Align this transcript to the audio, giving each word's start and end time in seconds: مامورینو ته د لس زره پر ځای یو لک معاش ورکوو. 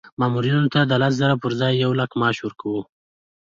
مامورینو 0.19 0.71
ته 0.73 0.79
د 0.85 0.91
لس 1.01 1.13
زره 1.21 1.35
پر 1.41 1.51
ځای 1.61 1.73
یو 1.83 1.91
لک 1.99 2.11
معاش 2.19 2.37
ورکوو. 2.41 2.81